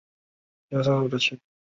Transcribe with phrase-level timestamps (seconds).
[0.67, 1.41] 该公司独立拥有北京定陵机场。